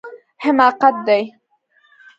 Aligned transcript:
حماقت 0.43 0.95
دی 1.07 1.23